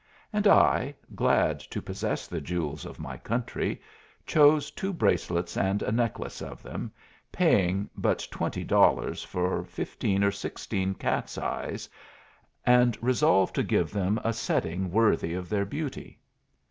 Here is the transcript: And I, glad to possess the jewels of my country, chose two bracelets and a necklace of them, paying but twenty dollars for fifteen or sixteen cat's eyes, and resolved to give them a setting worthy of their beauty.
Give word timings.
And 0.33 0.47
I, 0.47 0.95
glad 1.13 1.59
to 1.59 1.79
possess 1.79 2.25
the 2.25 2.41
jewels 2.41 2.87
of 2.87 2.97
my 2.97 3.17
country, 3.17 3.79
chose 4.25 4.71
two 4.71 4.91
bracelets 4.91 5.55
and 5.55 5.83
a 5.83 5.91
necklace 5.91 6.41
of 6.41 6.63
them, 6.63 6.91
paying 7.31 7.87
but 7.95 8.27
twenty 8.31 8.63
dollars 8.63 9.21
for 9.23 9.63
fifteen 9.63 10.23
or 10.23 10.31
sixteen 10.31 10.95
cat's 10.95 11.37
eyes, 11.37 11.87
and 12.65 12.97
resolved 13.03 13.53
to 13.53 13.61
give 13.61 13.91
them 13.91 14.19
a 14.23 14.33
setting 14.33 14.89
worthy 14.89 15.35
of 15.35 15.49
their 15.49 15.65
beauty. 15.65 16.19